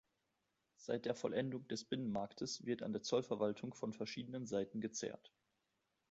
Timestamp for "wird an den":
2.65-3.03